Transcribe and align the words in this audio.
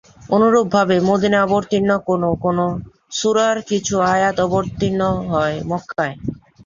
অনুরূপভাবে 0.31 0.95
মদিনায় 1.09 1.45
অবতীর্ণ 1.47 1.91
কোনো 2.07 2.29
কোনো 2.43 2.65
সূরার 3.17 3.57
কিছু 3.69 3.93
আয়াত 4.13 4.37
অবতীর্ণ 4.45 5.01
হয় 5.29 5.55
মক্কায়। 5.69 6.15